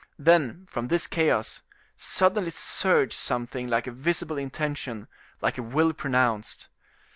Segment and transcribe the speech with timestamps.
[0.17, 1.61] Then, from this chaos,
[1.95, 5.07] suddenly surged something like a visible intention,
[5.43, 6.69] like a will pronounced.